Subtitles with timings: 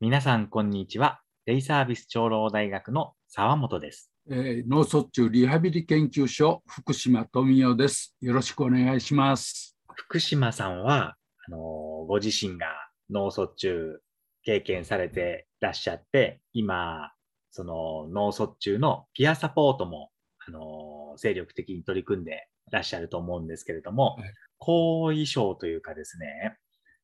[0.00, 1.22] 皆さん、こんにちは。
[1.44, 4.12] デイサービス長老大学の沢本です。
[4.30, 8.16] えー脳卒中リハビリ研究所福島富代です。
[8.20, 9.76] よろしくお願いします。
[9.96, 11.16] 福島さんは、
[11.48, 12.66] あのーご自身が
[13.10, 13.98] 脳卒中
[14.44, 17.10] 経験されてらっしゃって、今、
[17.50, 20.10] その脳卒中のピアサポートも、
[20.46, 26.56] あのー精力的に取り組んでらっしゃると思うんですけれども、はい後遺症というかですね、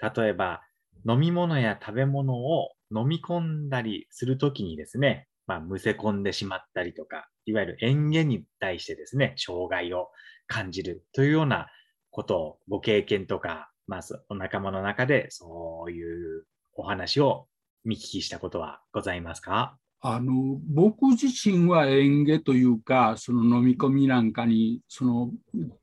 [0.00, 0.62] 例えば
[1.08, 10.08] 飲み物や食べ物を飲み込んだりするときにですね、まあ、むせ込んでしまったりとか、いわゆる嚥下に対してですね、障害を
[10.46, 11.68] 感じるというような
[12.10, 16.44] ことをご経験とか、まあ、そお仲間の中でそういう
[16.74, 17.46] お話を
[17.84, 19.76] 見聞きしたことはございますか？
[20.00, 25.30] あの僕自身は嚥下というかその飲み込みなんかにその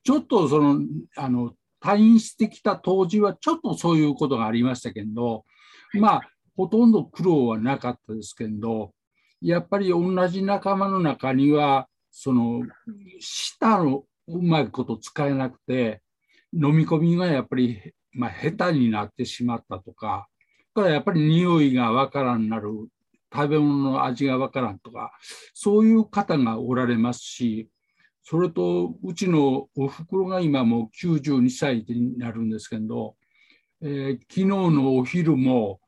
[0.04, 0.82] ちょっとその
[1.18, 5.46] あの退院してきた当時はちょっとそういうことがありましたけど
[5.94, 6.22] まあ
[6.56, 8.92] ほとんど苦労はなかったですけど
[9.42, 12.62] やっぱり同じ仲間の中にはその
[13.20, 16.02] 舌のうまいこと使えなくて
[16.54, 20.28] 飲み込みがやっぱり、まあ、下手になってしまったとか
[20.74, 22.70] からやっぱり匂いがわからんなる
[23.34, 25.12] 食べ物の味がわからんとか
[25.54, 27.70] そういう方がおられますし
[28.24, 33.16] それとうちのおふくろが今もう92歳になるんですけど、
[33.82, 35.82] えー昨日のお昼も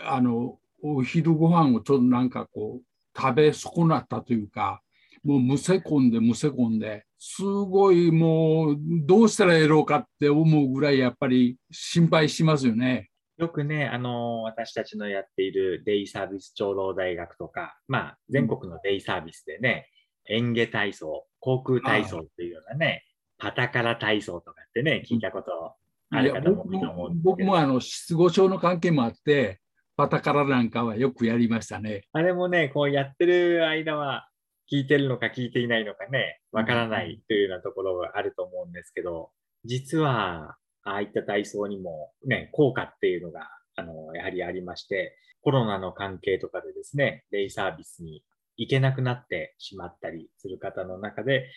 [0.00, 4.80] あのお昼ご飯をちょっとなんかこう食べ損なったというか
[5.24, 13.10] もうむせ込んでむせ込んですごいもうどうしたらやろうかって思うぐらいやっぱり心配しますよね。
[13.38, 19.88] よくね、あの私たちのやっているデイサービス長老大学とか、まあ、全国のデイサービスでね、
[20.28, 23.04] 園芸体操、航空体操っていうようなね、
[23.38, 25.74] パタカラ体操とかってね、聞いたこと
[26.10, 29.60] ある方も僕いると思うんですけどもあの失語症の関係もあって
[29.98, 32.02] パタカラなんかはよくやりましたね。
[32.12, 34.28] あれもね、こうやってる間は、
[34.70, 39.32] 聞いてるのか聞いていないのかね、わからないというようなところがあると思うんですけど、
[39.64, 48.22] 実は、ああいった体操にもね、効果っていうのが、あの、やはりありまして、コロナの関係とかでですね、デイサービスに
[48.56, 51.50] 行けなくなってしまったりする方の中で、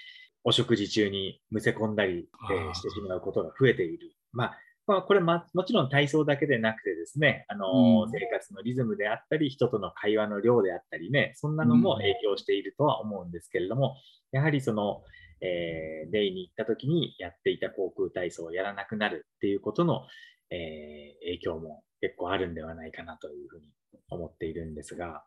[0.43, 2.27] お食事中にむせ込んだり、
[2.73, 4.15] してしまうことが増えている。
[4.31, 4.57] まあ、
[4.91, 8.11] まあ、これ、ま、もちろん体操だけでなくてですね、あの、うん。
[8.11, 13.95] 生活のリズムであったり、人との会話の量であったりね、そんなのも影響しているとは思うんですけれども、
[14.33, 15.01] やはりその、
[15.39, 20.05] えーデイに行った時にやっていた航空体操をやらなくなるっていうことの、
[20.49, 23.69] えー影響も結構あるんではないかなというふうに
[24.09, 25.23] 思っているんですが、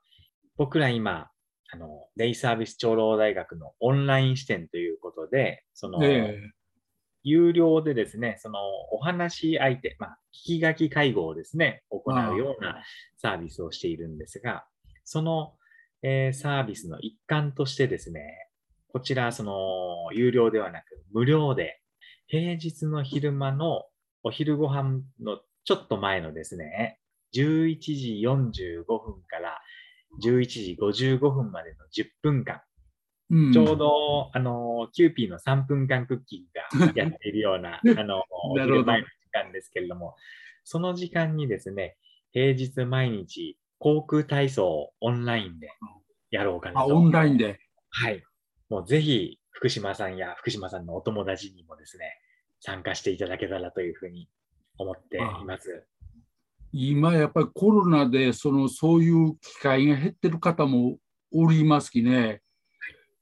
[0.57, 1.31] 僕ら今、
[1.73, 6.39] あの、デイサービス長老大学のオンライン視点ということで、その、え
[7.25, 8.59] 有料でですね、その
[8.93, 12.83] お話し相手、まあ、聞き書き会合をですね、行うような
[13.17, 14.67] サービスをしているんですが、
[15.05, 15.55] その、
[16.03, 18.21] えーサービスの一環としてですね、
[18.93, 21.81] こちら、その、有料ではなく、無料で、
[22.27, 23.85] 平日の昼間の
[24.23, 27.01] お昼ご飯のちょっと前のですね、
[27.35, 29.61] 11時45分から
[30.23, 32.61] 11時55分までの10分間、
[33.35, 36.45] うんちょうど、あの、キューピーの3分間クッキン
[36.79, 40.15] グがやっているような、 あの、お昼前の時間ですけれども、
[40.63, 41.97] その時間にですね、
[42.31, 45.69] 平日毎日、航空体操をオンラインで
[46.31, 46.93] やろうかなと。
[46.93, 47.59] あオンラインで。
[47.91, 48.23] はい。
[48.69, 52.17] もうぜひ、福島さんや福島さんのお友達にもですね、
[52.61, 54.29] 参加していただけたらというふうに
[54.79, 55.87] 思っています。
[56.73, 60.99] 今やっぱりコロナでそのそういう機会が減ってる方も
[61.33, 62.43] おりますきね。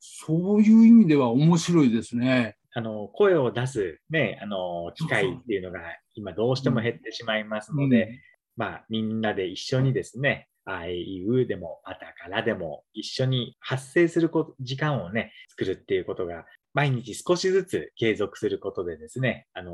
[0.05, 2.57] そういう意味では面白いですね。
[2.75, 5.79] あの、声を出すね、あの、機会っていうのが
[6.15, 8.21] 今どうしても減ってしまいますので、
[8.57, 19.73] まあ、みんなで一緒にですね、あいううでも、パタカラでも、一緒に発生すること時間をね、作るっていうことが、毎日少しずつ継続することでですね、あの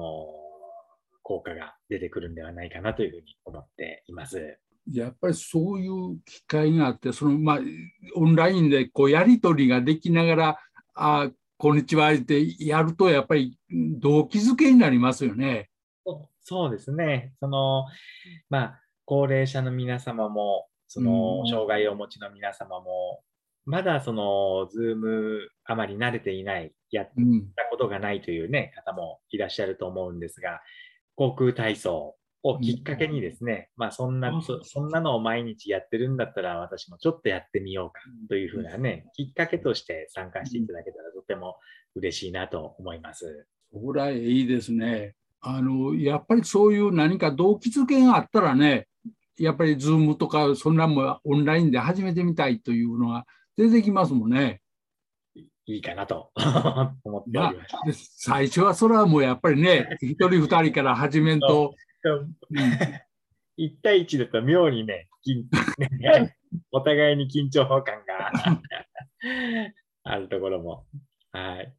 [1.22, 4.59] 効果が出てくるんではないかなというふうに思っています。
[4.93, 7.58] やっぱりそういう機会があって、そのまあ
[8.17, 10.58] オンラインでこうやり取りができながら、
[10.94, 15.70] あこんにちはってやるとやっぱり動機づけになりますよね。
[16.49, 17.35] そうですね。
[17.40, 17.85] その、
[18.49, 23.20] まあ、高齢者の皆様も、そのう、ん障害をお持ちの皆様も、
[23.67, 30.62] まだその、ズームあまり慣れていない、やっうん、たことがないというね、方もいらっしゃると思うんですが、
[31.17, 41.56] 航空体操をきっかけにですね、まあそんなうん、そそんなのを毎日やってるんだったら私もちょっとやってみようかというふうなね、きっかけとして参加していただけたらとても
[41.96, 43.46] 嬉しいなと思います。
[43.73, 45.14] そりゃいいですね。
[45.40, 48.87] あのやっぱりそういう何か動機づけがあったらね、
[49.37, 53.25] やっぱり Zoom とかそんなんもオンラインで始めてみたいというのが
[53.56, 54.61] 出てきますもんね。
[55.67, 56.31] いいかなと
[57.05, 58.12] 思っております。
[58.17, 61.75] 最初はそれはもうやっぱりね、一人二人から始めんと。
[62.05, 65.09] 1対1だと妙にね、
[66.73, 68.61] お互いに緊張感が
[70.05, 70.87] あるところも。
[71.33, 71.75] はい。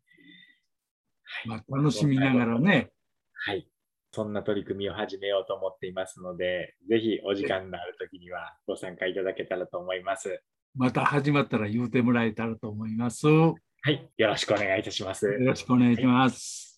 [1.45, 2.91] まあ、楽しみながらね。
[3.33, 3.67] はい。
[4.11, 10.41] そんな取り組みを始めようと思っていますので、ぜひお時間のあるときにはご参加いただけたらと思います。
[10.75, 13.27] また始まったら言うてもらえたらと思います。
[13.27, 13.53] は
[13.85, 14.09] い。
[14.17, 15.25] よろしくお願いいたします。
[15.25, 16.63] よろしくお願いします。
[16.63, 16.68] はい